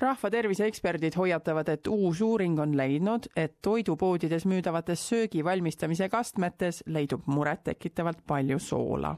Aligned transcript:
rahvatervise 0.00 0.66
eksperdid 0.66 1.16
hoiatavad, 1.16 1.68
et 1.68 1.86
uus 1.86 2.20
uuring 2.20 2.58
on 2.60 2.76
leidnud, 2.76 3.30
et 3.36 3.56
toidupoodides 3.62 4.46
müüdavates 4.46 5.08
söögi 5.08 5.44
valmistamise 5.44 6.08
kastmetes 6.08 6.82
leidub 6.86 7.26
murettekitavalt 7.26 8.22
palju 8.26 8.58
soola. 8.58 9.16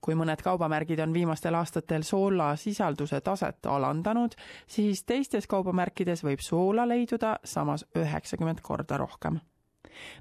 kui 0.00 0.14
mõned 0.14 0.40
kaubamärgid 0.40 1.00
on 1.04 1.12
viimastel 1.12 1.54
aastatel 1.54 2.02
soolasisalduse 2.02 3.20
taset 3.20 3.66
alandanud, 3.66 4.32
siis 4.66 5.04
teistes 5.04 5.46
kaubamärkides 5.46 6.24
võib 6.24 6.40
soola 6.40 6.88
leiduda 6.88 7.38
samas 7.44 7.84
üheksakümmend 7.96 8.62
korda 8.62 8.96
rohkem 8.96 9.40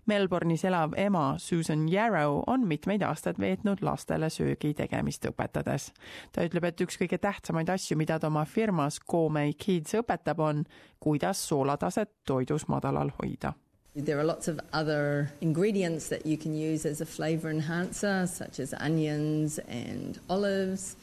Melbourne'is 0.06 0.66
elav 0.66 0.94
ema 0.98 1.36
Susan 1.38 1.88
Yarrow 1.90 2.44
on 2.48 2.68
mitmeid 2.68 3.04
aastaid 3.04 3.40
veetnud 3.42 3.82
lastele 3.82 4.30
söögi 4.30 4.74
tegemist 4.74 5.26
õpetades. 5.26 5.92
ta 6.32 6.46
ütleb, 6.46 6.64
et 6.64 6.82
üks 6.82 6.98
kõige 7.02 7.18
tähtsamaid 7.18 7.70
asju, 7.70 7.98
mida 7.98 8.20
ta 8.20 8.28
oma 8.28 8.46
firmas 8.46 9.00
Gourmet 9.00 9.56
Kids 9.58 9.96
õpetab, 9.96 10.40
on, 10.40 10.66
kuidas 11.00 11.48
soolataset 11.48 12.12
toidus 12.26 12.68
madalal 12.68 13.12
hoida 13.22 13.54
There 13.96 14.20
are 14.20 14.26
lots 14.26 14.50
of 14.50 14.60
other 14.74 15.32
ingredients 15.40 16.10
that 16.10 16.26
you 16.26 16.36
can 16.36 16.54
use 16.54 16.86
as 16.86 17.00
a 17.00 17.06
flavour 17.06 17.50
enhancer, 17.50 18.28
such 18.28 18.60
as 18.60 18.74
onions 18.74 19.58
and 19.70 20.20
olives, 20.30 20.98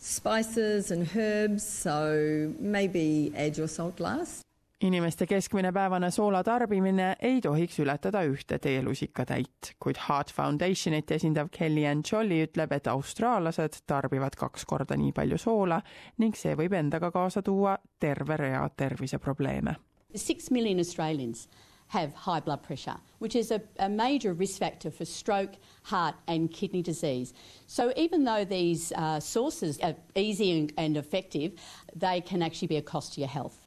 spices 0.00 0.90
and 0.90 1.08
herbs, 1.14 1.62
so 1.62 2.52
maybe 2.58 3.32
add 3.36 3.56
your 3.56 3.68
salt 3.68 4.00
last. 4.00 4.43
Inimeste 4.84 5.26
keskmine 5.26 5.72
päevane 5.72 6.10
soola 6.10 6.42
tarbimine 6.44 7.16
ei 7.22 7.40
tohiks 7.40 7.78
ületada 7.80 8.20
ühte 8.28 8.58
teelusikatäit, 8.58 9.72
kuid 9.80 9.96
Heart 10.08 10.32
Foundationit 10.32 11.10
esindav 11.10 11.48
Kellyanne 11.50 12.02
Jolly 12.12 12.42
ütleb, 12.44 12.72
et 12.76 12.86
austraallased 12.92 13.80
tarbivad 13.86 14.36
kaks 14.36 14.64
korda 14.68 14.96
nii 15.00 15.12
palju 15.16 15.38
soola 15.40 15.80
ning 16.18 16.36
see 16.36 16.52
võib 16.60 16.76
endaga 16.76 17.10
kaasa 17.14 17.42
tuua 17.42 17.78
terve 18.00 18.36
rea 18.36 18.68
terviseprobleeme. 18.76 19.74
Six 20.14 20.50
million 20.50 20.78
Australians 20.78 21.48
have 21.88 22.12
high 22.14 22.40
blood 22.40 22.62
pressure, 22.62 22.96
which 23.18 23.36
is 23.36 23.50
a, 23.50 23.60
a, 23.78 23.88
major 23.88 24.32
risk 24.34 24.58
factor 24.58 24.90
for 24.90 25.04
stroke, 25.04 25.56
heart, 25.82 26.14
and 26.28 26.50
kidney 26.50 26.82
disease. 26.82 27.32
So, 27.66 27.92
even 27.96 28.24
though 28.24 28.44
these 28.44 28.92
uh, 28.96 29.20
sources 29.20 29.78
are 29.80 29.94
easy 30.14 30.58
and, 30.58 30.72
and 30.76 30.96
effective, 30.96 31.52
they 31.94 32.20
can 32.20 32.42
actually 32.42 32.68
be 32.68 32.76
a 32.76 32.82
cost 32.82 33.14
to 33.14 33.20
your 33.20 33.28
health. 33.28 33.64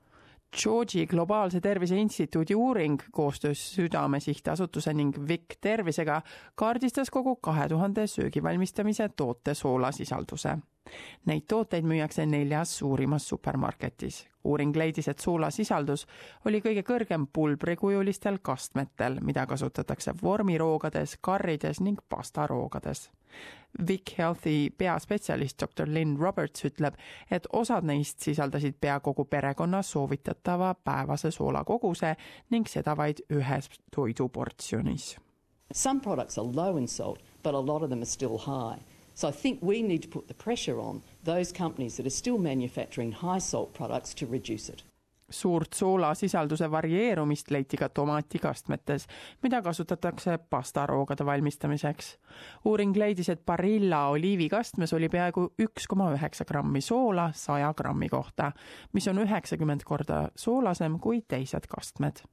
Georgi 0.55 1.05
Globaalse 1.07 1.61
Tervise 1.61 1.97
Instituudi 1.97 2.55
uuring 2.55 3.01
koostöös 3.11 3.75
Südame 3.75 4.19
Sihtasutuse 4.19 4.93
ning 4.93 5.15
Vic 5.27 5.57
Tervisega 5.61 6.21
kaardistas 6.55 7.09
kogu 7.09 7.35
kahe 7.35 7.67
tuhande 7.67 8.07
söögi 8.07 8.43
valmistamise 8.43 9.09
toote 9.09 9.53
soolasisalduse. 9.53 10.57
Neid 11.25 11.47
tooteid 11.47 11.85
müüakse 11.85 12.25
neljas 12.25 12.77
suurimas 12.77 13.27
supermarketis. 13.27 14.27
uuring 14.47 14.75
leidis, 14.75 15.07
et 15.07 15.19
soolasisaldus 15.19 16.05
oli 16.45 16.61
kõige 16.63 16.83
kõrgem 16.87 17.25
pulbrikujulistel 17.33 18.37
kastmetel, 18.41 19.19
mida 19.21 19.45
kasutatakse 19.45 20.13
vormiroogades, 20.21 21.17
karrides 21.21 21.81
ning 21.81 21.99
pastaroogades 22.09 23.09
Vic 23.87 24.17
Healthi 24.17 24.73
peaspetsialist 24.77 25.61
doktor 25.61 25.87
Lynn 25.87 26.17
Roberts 26.17 26.65
ütleb, 26.65 26.95
et 27.31 27.47
osad 27.53 27.85
neist 27.85 28.23
sisaldasid 28.25 28.79
pea 28.81 28.99
kogu 28.99 29.25
perekonna 29.25 29.81
soovitatava 29.81 30.73
päevase 30.83 31.31
soolakoguse 31.31 32.15
ning 32.49 32.67
seda 32.67 32.97
vaid 32.97 33.21
ühes 33.29 33.69
toiduportsjonis. 33.95 35.15
Some 35.73 36.01
products 36.01 36.37
are 36.37 36.47
low 36.55 36.77
in 36.77 36.87
salt, 36.87 37.21
but 37.43 37.53
a 37.53 37.61
lot 37.61 37.83
of 37.83 37.89
them 37.89 38.01
are 38.01 38.05
still 38.05 38.37
high. 38.37 38.81
So 39.17 39.27
I 39.27 39.31
think 39.31 39.63
we 39.63 39.81
need 39.81 40.03
to 40.03 40.09
put 40.09 40.27
the 40.27 40.33
pressure 40.43 40.79
on 40.79 41.01
those 41.25 41.51
companies 41.51 41.97
that 41.97 42.05
are 42.05 42.09
still 42.09 42.37
manufacturing 42.37 43.11
high 43.11 43.39
salt 43.39 43.73
products 43.73 44.13
to 44.15 44.27
reduce 44.31 44.69
it 44.69 44.83
suurt 45.29 45.73
soolasisalduse 45.73 46.71
varieerumist 46.71 47.51
leiti 47.51 47.77
ka 47.77 47.89
tomatikastmetes, 47.89 49.07
mida 49.43 49.61
kasutatakse 49.61 50.37
pastaroogade 50.49 51.25
valmistamiseks. 51.25 52.17
uuring 52.65 52.95
leidis, 52.95 53.29
et 53.29 53.45
Barilla 53.45 54.07
oliivikastmes 54.07 54.93
oli 54.93 55.09
peaaegu 55.09 55.53
üks 55.59 55.87
koma 55.87 56.11
üheksa 56.13 56.45
grammi 56.45 56.81
soola 56.81 57.31
saja 57.33 57.73
grammi 57.73 58.09
kohta, 58.09 58.51
mis 58.93 59.07
on 59.07 59.19
üheksakümmend 59.19 59.83
korda 59.83 60.29
soolasem 60.35 60.99
kui 60.99 61.21
teised 61.27 61.67
kastmed 61.67 62.23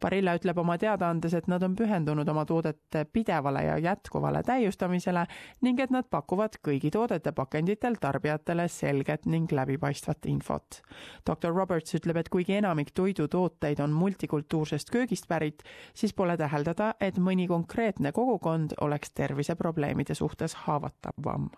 Barilla 0.00 0.34
ütleb 0.38 0.58
oma 0.58 0.76
teadaandes, 0.78 1.34
et 1.34 1.48
nad 1.50 1.62
on 1.62 1.74
pühendunud 1.76 2.28
oma 2.28 2.44
toodete 2.48 3.04
pidevale 3.12 3.64
ja 3.64 3.78
jätkuvale 3.78 4.42
täiustamisele 4.42 5.26
ning 5.62 5.80
et 5.80 5.90
nad 5.94 6.08
pakuvad 6.10 6.58
kõigi 6.64 6.90
toodete 6.94 7.32
pakenditel 7.32 7.98
tarbijatele 8.00 8.68
selget 8.68 9.26
ning 9.26 9.52
läbipaistvat 9.52 10.26
infot. 10.26 10.82
doktor 11.26 11.54
Roberts 11.54 11.94
ütleb, 11.94 12.16
et 12.16 12.28
kuigi 12.28 12.58
enamik 12.60 12.90
toidutooteid 12.94 13.80
on 13.80 13.90
multikultuursest 13.90 14.90
köögist 14.90 15.28
pärit, 15.28 15.62
siis 15.94 16.14
pole 16.14 16.36
täheldada, 16.36 16.94
et 17.00 17.18
mõni 17.18 17.48
konkreetne 17.48 18.12
kogukond 18.12 18.74
oleks 18.80 19.10
terviseprobleemide 19.14 20.14
suhtes 20.14 20.54
haavatavam 20.66 21.50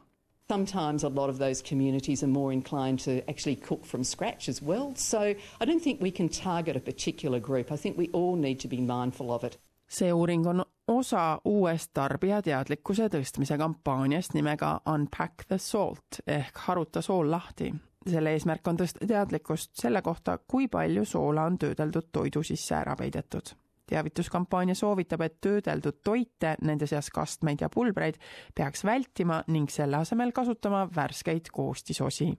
Sometimes 0.48 1.02
a 1.02 1.08
lot 1.08 1.28
of 1.28 1.38
those 1.38 1.60
communities 1.60 2.22
are 2.22 2.28
more 2.28 2.52
inclined 2.52 3.00
to 3.00 3.28
actually 3.28 3.56
cook 3.56 3.84
from 3.84 4.04
scratch 4.04 4.48
as 4.48 4.62
well. 4.62 4.92
So 4.94 5.34
I 5.60 5.64
don't 5.64 5.82
think 5.82 6.00
we 6.00 6.12
can 6.12 6.28
target 6.28 6.76
a 6.76 6.80
particular 6.80 7.40
group. 7.40 7.72
I 7.72 7.76
think 7.76 7.98
we 7.98 8.08
all 8.12 8.36
need 8.36 8.60
to 8.60 8.68
be 8.68 8.80
mindful 8.80 9.32
of 9.32 9.44
it. 9.44 9.58
see 9.88 10.12
uuring 10.12 10.46
on 10.46 10.64
osa 10.88 11.40
uuest 11.44 11.92
tarbijateadlikkuse 11.94 13.08
tõstmise 13.08 13.58
kampaaniast 13.58 14.34
nimega 14.34 14.80
Unpack 14.86 15.44
the 15.48 15.58
Salt 15.58 16.20
ehk 16.26 16.58
haruta 16.66 17.02
sool 17.02 17.30
lahti. 17.30 17.74
selle 18.10 18.32
eesmärk 18.34 18.68
on 18.68 18.76
tõsta 18.76 19.06
teadlikkust 19.06 19.70
selle 19.74 20.02
kohta, 20.02 20.38
kui 20.38 20.68
palju 20.68 21.04
soola 21.04 21.42
on 21.42 21.58
töödeldud 21.58 22.10
toidu 22.12 22.42
sisse 22.42 22.74
ära 22.74 22.96
peidetud 22.96 23.54
teavituskampaania 23.86 24.74
soovitab, 24.74 25.22
et 25.26 25.38
töödeldud 25.40 26.00
toite, 26.04 26.56
nende 26.62 26.86
seas 26.86 27.10
kastmeid 27.14 27.62
ja 27.64 27.70
pulbreid, 27.72 28.18
peaks 28.54 28.84
vältima 28.84 29.42
ning 29.48 29.70
selle 29.70 29.96
asemel 29.96 30.32
kasutama 30.32 30.86
värskeid 30.96 31.52
koostisosi. 31.52 32.32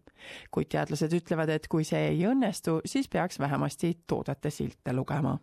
kuid 0.52 0.70
teadlased 0.70 1.14
ütlevad, 1.14 1.50
et 1.50 1.68
kui 1.68 1.84
see 1.84 2.08
ei 2.12 2.26
õnnestu, 2.28 2.82
siis 2.86 3.10
peaks 3.10 3.40
vähemasti 3.40 3.98
toodete 4.08 4.50
silte 4.50 4.94
lugema 4.94 5.38